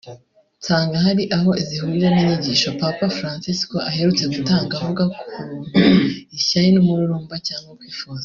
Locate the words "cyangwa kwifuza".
7.49-8.19